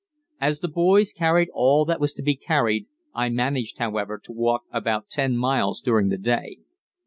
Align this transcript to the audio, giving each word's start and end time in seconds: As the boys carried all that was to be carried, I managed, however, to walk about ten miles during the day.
As 0.39 0.61
the 0.61 0.67
boys 0.67 1.13
carried 1.13 1.49
all 1.53 1.85
that 1.85 1.99
was 1.99 2.11
to 2.15 2.23
be 2.23 2.35
carried, 2.35 2.87
I 3.13 3.29
managed, 3.29 3.77
however, 3.77 4.19
to 4.23 4.31
walk 4.31 4.63
about 4.71 5.09
ten 5.09 5.37
miles 5.37 5.79
during 5.79 6.07
the 6.09 6.17
day. 6.17 6.57